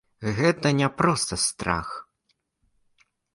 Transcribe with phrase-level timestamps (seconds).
[0.37, 1.87] Гэта не проста страх.